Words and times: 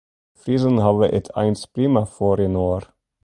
De 0.35 0.37
Friezen 0.41 0.77
hawwe 0.85 1.05
it 1.17 1.27
eins 1.41 1.61
prima 1.73 2.03
foar 2.15 2.39
inoar. 2.47 2.83